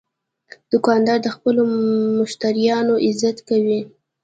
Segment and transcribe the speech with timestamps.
[0.71, 1.61] دوکاندار د خپلو
[2.19, 3.79] مشتریانو عزت کوي.